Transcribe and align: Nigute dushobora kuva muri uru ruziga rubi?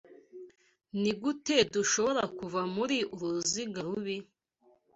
Nigute 1.01 1.57
dushobora 1.73 2.23
kuva 2.37 2.61
muri 2.75 2.97
uru 3.13 3.27
ruziga 3.35 3.79
rubi? 3.87 4.17